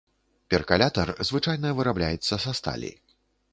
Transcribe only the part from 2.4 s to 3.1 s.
са сталі.